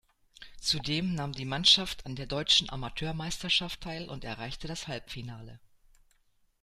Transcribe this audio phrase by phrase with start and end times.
[0.59, 5.59] Zudem nahm die Mannschaft an der Deutschen Amateurmeisterschaft teil und erreichte das Halbfinale.